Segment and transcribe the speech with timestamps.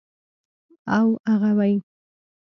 [0.97, 1.73] او اغوئ.